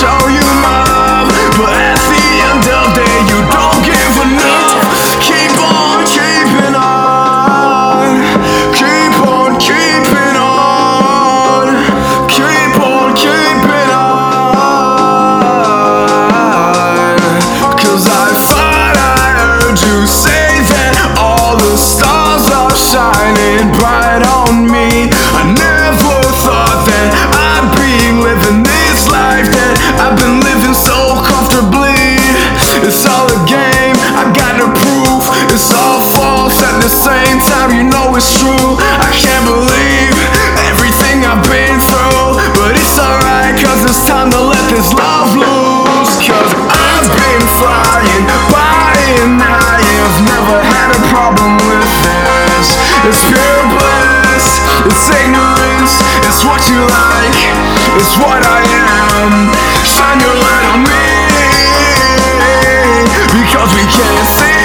[0.00, 0.65] show you
[53.06, 54.58] It's pure bliss,
[54.90, 57.38] it's ignorance, it's what you like,
[58.02, 59.54] it's what I am.
[59.86, 61.06] Shine your light on me,
[63.30, 64.58] because we can't see.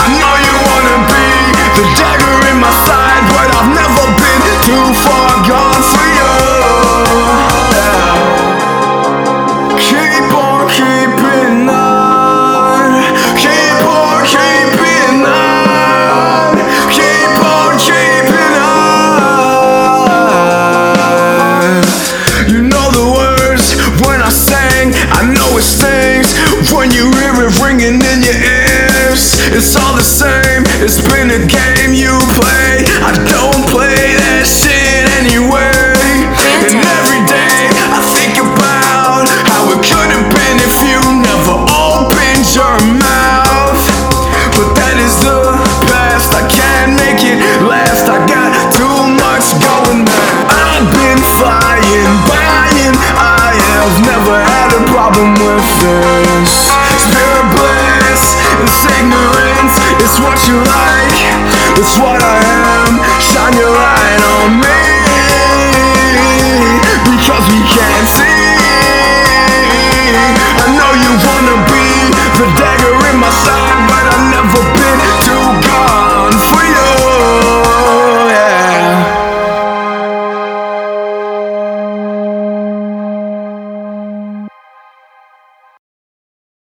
[0.00, 1.28] I know you wanna be
[1.76, 6.13] the dagger in my side, but I've never been too far gone for
[27.44, 29.36] it ringing in your ears.
[29.52, 32.88] It's all the same, it's been a game you play.
[33.04, 36.24] I don't play that shit anyway.
[36.64, 42.48] And every day I think about how it could have been if you never opened
[42.56, 43.84] your mouth.
[44.56, 45.44] But that is the
[45.92, 48.08] past, I can't make it last.
[48.08, 50.32] I got too much going man.
[50.48, 56.63] I've been flying by and I have never had a problem with this.